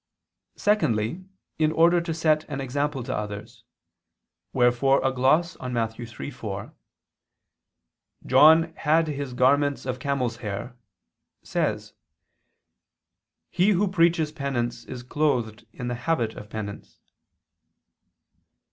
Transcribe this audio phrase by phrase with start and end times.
[0.55, 1.25] Secondly,
[1.59, 3.63] in order to set an example to others;
[4.51, 5.91] wherefore a gloss on Matt.
[5.91, 6.73] 3:4,
[8.25, 10.75] "(John) had his garments of camel's hair,"
[11.43, 11.93] says:
[13.51, 16.97] "He who preaches penance is clothed in the habit of penance."